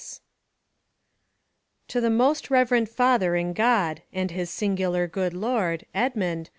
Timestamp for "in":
3.35-3.53